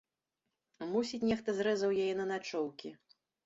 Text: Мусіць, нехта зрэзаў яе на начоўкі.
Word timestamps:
Мусіць, 0.93 1.21
нехта 1.33 1.57
зрэзаў 1.59 1.95
яе 2.07 2.11
на 2.25 2.29
начоўкі. 2.35 2.97